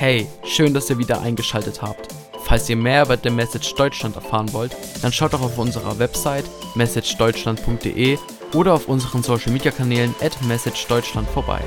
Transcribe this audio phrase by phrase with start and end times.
[0.00, 2.14] Hey, schön, dass ihr wieder eingeschaltet habt.
[2.44, 6.44] Falls ihr mehr über The Message Deutschland erfahren wollt, dann schaut doch auf unserer Website
[6.76, 8.16] messagedeutschland.de
[8.54, 11.60] oder auf unseren Social Media Kanälen at messagedeutschland vorbei.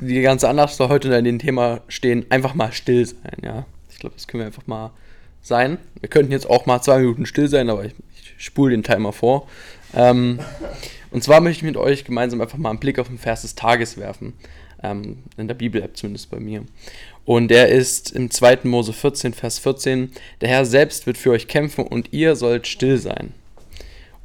[0.00, 3.66] Die ganze Anlass soll heute in dem Thema stehen, einfach mal still sein, ja.
[3.90, 4.92] Ich glaube, das können wir einfach mal
[5.42, 5.78] sein.
[5.98, 9.12] Wir könnten jetzt auch mal zwei Minuten still sein, aber ich, ich spule den Timer
[9.12, 9.48] vor.
[9.96, 10.38] Ähm,
[11.10, 13.56] und zwar möchte ich mit euch gemeinsam einfach mal einen Blick auf den Vers des
[13.56, 14.34] Tages werfen.
[14.82, 16.64] Ähm, in der Bibel-App zumindest bei mir.
[17.24, 18.60] Und der ist im 2.
[18.64, 20.12] Mose 14, Vers 14.
[20.40, 23.34] Der Herr selbst wird für euch kämpfen und ihr sollt still sein.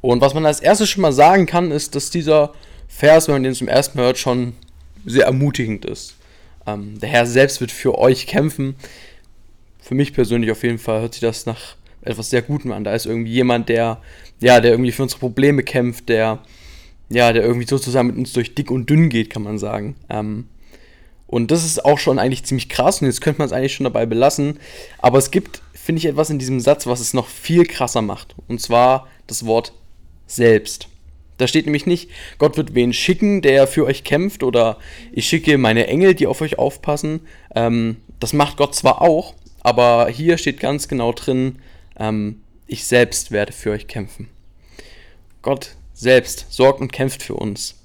[0.00, 2.54] Und was man als erstes schon mal sagen kann, ist, dass dieser
[2.88, 4.54] Vers, wenn man den zum ersten Mal hört, schon
[5.04, 6.14] sehr ermutigend ist.
[6.66, 8.76] Ähm, der Herr selbst wird für euch kämpfen.
[9.80, 12.84] Für mich persönlich auf jeden Fall hört sich das nach etwas sehr Gutem an.
[12.84, 14.00] Da ist irgendwie jemand, der,
[14.40, 16.40] ja, der irgendwie für unsere Probleme kämpft, der,
[17.08, 19.96] ja, der irgendwie sozusagen mit uns durch dick und dünn geht, kann man sagen.
[20.08, 20.46] Ähm,
[21.26, 23.84] und das ist auch schon eigentlich ziemlich krass und jetzt könnte man es eigentlich schon
[23.84, 24.58] dabei belassen.
[24.98, 28.34] Aber es gibt, finde ich, etwas in diesem Satz, was es noch viel krasser macht.
[28.48, 29.72] Und zwar das Wort
[30.26, 30.88] selbst.
[31.38, 34.78] Da steht nämlich nicht, Gott wird wen schicken, der für euch kämpft, oder
[35.12, 37.20] ich schicke meine Engel, die auf euch aufpassen.
[37.54, 41.58] Ähm, das macht Gott zwar auch, aber hier steht ganz genau drin,
[41.98, 44.28] ähm, ich selbst werde für euch kämpfen.
[45.42, 47.76] Gott selbst sorgt und kämpft für uns.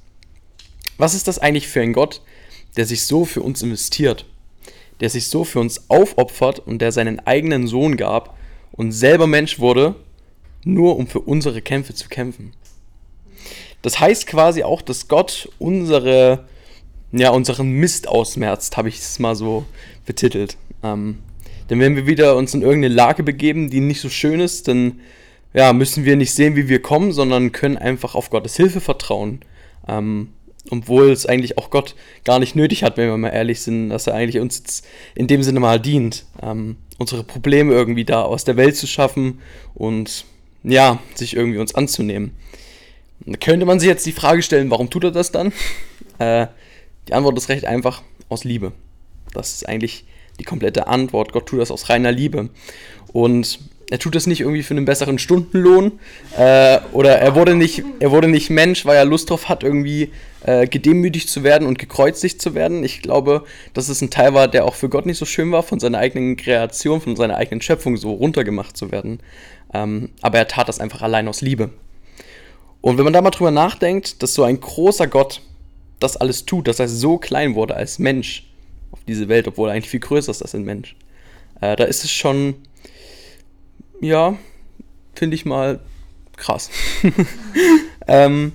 [0.97, 2.21] Was ist das eigentlich für ein Gott,
[2.75, 4.25] der sich so für uns investiert,
[4.99, 8.35] der sich so für uns aufopfert und der seinen eigenen Sohn gab
[8.71, 9.95] und selber Mensch wurde,
[10.65, 12.53] nur um für unsere Kämpfe zu kämpfen?
[13.81, 16.45] Das heißt quasi auch, dass Gott unsere,
[17.11, 19.63] ja, unseren Mist ausmerzt, habe ich es mal so
[20.05, 20.57] betitelt.
[20.83, 21.19] Ähm,
[21.69, 24.99] denn wenn wir wieder uns in irgendeine Lage begeben, die nicht so schön ist, dann
[25.53, 29.39] ja, müssen wir nicht sehen, wie wir kommen, sondern können einfach auf Gottes Hilfe vertrauen.
[29.87, 30.29] Ähm,
[30.71, 34.07] obwohl es eigentlich auch Gott gar nicht nötig hat, wenn wir mal ehrlich sind, dass
[34.07, 34.83] er eigentlich uns
[35.15, 39.39] in dem Sinne mal dient, ähm, unsere Probleme irgendwie da aus der Welt zu schaffen
[39.73, 40.25] und
[40.63, 42.35] ja, sich irgendwie uns anzunehmen.
[43.25, 45.53] Da könnte man sich jetzt die Frage stellen, warum tut er das dann?
[46.17, 46.47] Äh,
[47.07, 48.73] die Antwort ist recht einfach, aus Liebe.
[49.33, 50.03] Das ist eigentlich
[50.37, 51.31] die komplette Antwort.
[51.31, 52.49] Gott tut das aus reiner Liebe.
[53.13, 55.99] Und er tut das nicht irgendwie für einen besseren Stundenlohn
[56.37, 60.11] äh, oder er wurde nicht, er wurde nicht Mensch, weil er Lust drauf hat, irgendwie
[60.43, 62.83] äh, gedemütigt zu werden und gekreuzigt zu werden.
[62.83, 65.63] Ich glaube, dass es ein Teil war, der auch für Gott nicht so schön war,
[65.63, 69.19] von seiner eigenen Kreation, von seiner eigenen Schöpfung so runtergemacht zu werden.
[69.73, 71.71] Ähm, aber er tat das einfach allein aus Liebe.
[72.81, 75.41] Und wenn man da mal drüber nachdenkt, dass so ein großer Gott
[75.99, 78.45] das alles tut, dass er so klein wurde als Mensch,
[78.91, 80.95] auf diese Welt, obwohl er eigentlich viel größer ist als ein Mensch.
[81.61, 82.55] Äh, da ist es schon,
[84.01, 84.37] ja,
[85.15, 85.79] finde ich mal
[86.37, 86.69] krass.
[88.07, 88.53] ähm,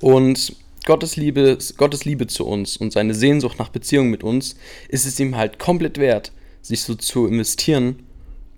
[0.00, 4.56] und Gottes Liebe, Gottes Liebe zu uns und seine Sehnsucht nach Beziehung mit uns
[4.88, 6.32] ist es ihm halt komplett wert,
[6.62, 8.04] sich so zu investieren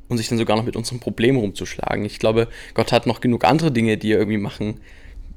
[0.08, 2.04] und sich dann sogar noch mit unseren Problemen rumzuschlagen.
[2.04, 4.80] Ich glaube, Gott hat noch genug andere Dinge, die er irgendwie machen,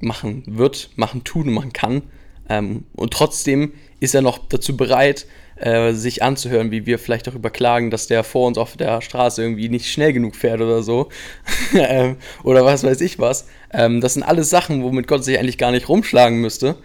[0.01, 2.03] machen wird, machen tun und machen kann.
[2.49, 7.49] Ähm, und trotzdem ist er noch dazu bereit, äh, sich anzuhören, wie wir vielleicht darüber
[7.51, 11.09] klagen, dass der vor uns auf der Straße irgendwie nicht schnell genug fährt oder so.
[11.73, 13.47] ähm, oder was weiß ich was.
[13.71, 16.77] Ähm, das sind alles Sachen, womit Gott sich eigentlich gar nicht rumschlagen müsste.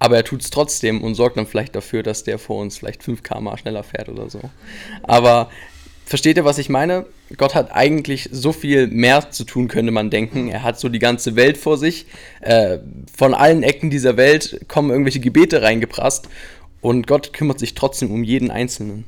[0.00, 3.04] Aber er tut es trotzdem und sorgt dann vielleicht dafür, dass der vor uns vielleicht
[3.04, 4.40] 5 km schneller fährt oder so.
[5.04, 5.48] Aber
[6.04, 7.06] versteht ihr, was ich meine?
[7.36, 10.48] Gott hat eigentlich so viel mehr zu tun, könnte man denken.
[10.48, 12.06] Er hat so die ganze Welt vor sich.
[12.40, 12.78] Äh,
[13.14, 16.28] von allen Ecken dieser Welt kommen irgendwelche Gebete reingeprasst.
[16.80, 19.04] Und Gott kümmert sich trotzdem um jeden Einzelnen.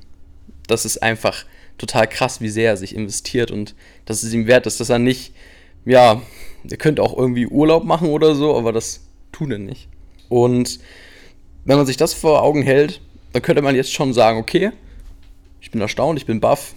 [0.66, 1.44] Das ist einfach
[1.78, 3.74] total krass, wie sehr er sich investiert und
[4.06, 5.34] dass es ihm wert ist, dass er nicht,
[5.84, 6.22] ja,
[6.68, 9.88] er könnte auch irgendwie Urlaub machen oder so, aber das tut er nicht.
[10.28, 10.80] Und
[11.64, 13.00] wenn man sich das vor Augen hält,
[13.32, 14.72] dann könnte man jetzt schon sagen, okay,
[15.60, 16.74] ich bin erstaunt, ich bin baff,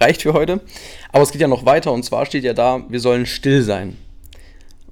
[0.00, 0.60] reicht für heute.
[1.12, 3.96] Aber es geht ja noch weiter und zwar steht ja da, wir sollen still sein.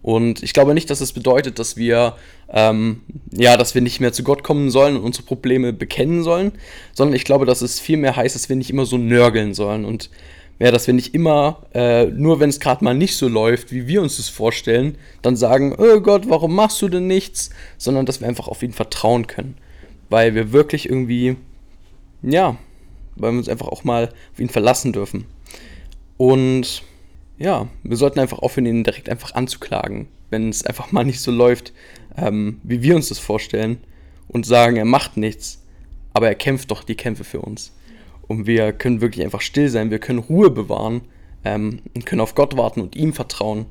[0.03, 2.15] Und ich glaube nicht, dass es das bedeutet, dass wir,
[2.49, 3.03] ähm,
[3.33, 6.53] ja, dass wir nicht mehr zu Gott kommen sollen und unsere Probleme bekennen sollen,
[6.95, 10.11] sondern ich glaube, dass es vielmehr heißt, dass wir nicht immer so nörgeln sollen und
[10.59, 13.87] ja, dass wir nicht immer, äh, nur wenn es gerade mal nicht so läuft, wie
[13.87, 18.21] wir uns das vorstellen, dann sagen, oh Gott, warum machst du denn nichts, sondern dass
[18.21, 19.57] wir einfach auf ihn vertrauen können,
[20.11, 21.37] weil wir wirklich irgendwie,
[22.23, 22.59] ja,
[23.17, 25.27] weil wir uns einfach auch mal auf ihn verlassen dürfen.
[26.17, 26.83] Und
[27.39, 31.31] ja, wir sollten einfach aufhören, ihn direkt einfach anzuklagen, wenn es einfach mal nicht so
[31.31, 31.73] läuft,
[32.17, 33.79] ähm, wie wir uns das vorstellen
[34.29, 35.63] und sagen, er macht nichts,
[36.13, 37.73] aber er kämpft doch die Kämpfe für uns.
[38.29, 41.01] Und wir können wirklich einfach still sein, wir können Ruhe bewahren
[41.45, 43.67] ähm, und können auf Gott warten und ihm vertrauen,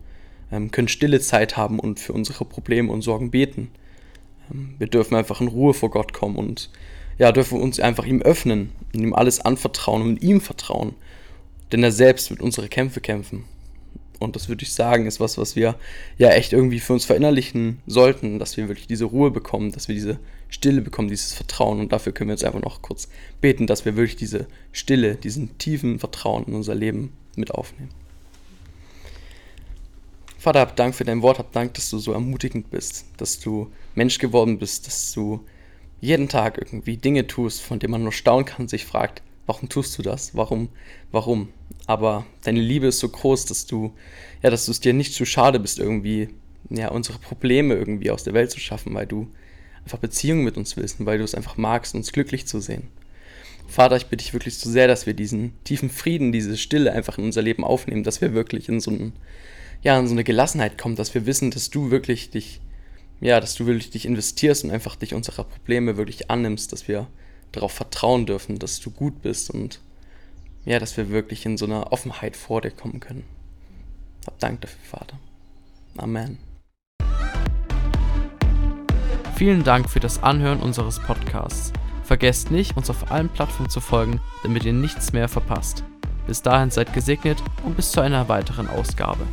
[0.52, 3.70] ähm, können stille Zeit haben und für unsere Probleme und Sorgen beten.
[4.52, 6.72] Ähm, wir dürfen einfach in Ruhe vor Gott kommen und
[7.20, 10.96] ja, dürfen wir uns einfach ihm öffnen und ihm alles anvertrauen und ihm vertrauen.
[11.72, 13.44] Denn er selbst wird unsere Kämpfe kämpfen.
[14.20, 15.76] Und das würde ich sagen, ist was, was wir
[16.18, 19.96] ja echt irgendwie für uns verinnerlichen sollten, dass wir wirklich diese Ruhe bekommen, dass wir
[19.96, 20.20] diese
[20.50, 21.80] Stille bekommen, dieses Vertrauen.
[21.80, 25.58] Und dafür können wir jetzt einfach noch kurz beten, dass wir wirklich diese Stille, diesen
[25.58, 27.92] tiefen Vertrauen in unser Leben mit aufnehmen.
[30.38, 33.72] Vater, hab Dank für dein Wort, hab Dank, dass du so ermutigend bist, dass du
[33.96, 35.42] Mensch geworden bist, dass du
[36.02, 39.98] jeden Tag irgendwie Dinge tust, von denen man nur staunen kann, sich fragt, warum tust
[39.98, 40.36] du das?
[40.36, 40.70] Warum?
[41.12, 41.50] Warum?
[41.88, 43.94] Aber deine Liebe ist so groß, dass du,
[44.42, 46.30] ja, dass du es dir nicht zu schade bist, irgendwie,
[46.70, 49.28] ja, unsere Probleme irgendwie aus der Welt zu schaffen, weil du
[49.84, 52.88] einfach Beziehungen mit uns willst weil du es einfach magst, uns glücklich zu sehen.
[53.68, 57.18] Vater, ich bitte dich wirklich so sehr, dass wir diesen tiefen Frieden, diese Stille einfach
[57.18, 59.14] in unser Leben aufnehmen, dass wir wirklich in so, einen,
[59.84, 62.62] ja, in so eine Gelassenheit kommen, dass wir wissen, dass du wirklich dich,
[63.22, 67.08] ja, dass du wirklich dich investierst und einfach dich unserer Probleme wirklich annimmst, dass wir
[67.52, 69.80] darauf vertrauen dürfen, dass du gut bist und
[70.66, 73.24] ja, dass wir wirklich in so einer Offenheit vor dir kommen können.
[74.26, 75.20] Hab Dank dafür, Vater.
[75.98, 76.38] Amen.
[79.36, 81.72] Vielen Dank für das Anhören unseres Podcasts.
[82.04, 85.84] Vergesst nicht, uns auf allen Plattformen zu folgen, damit ihr nichts mehr verpasst.
[86.28, 89.26] Bis dahin seid gesegnet und bis zu einer weiteren Ausgabe.